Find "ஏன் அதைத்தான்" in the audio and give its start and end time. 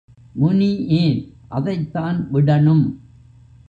0.87-2.27